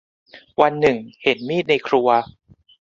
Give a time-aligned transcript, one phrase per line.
[0.59, 2.09] วันหนึ่งเห็นมีดในครัว